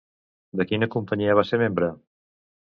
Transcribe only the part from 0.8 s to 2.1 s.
companyia va ser membre?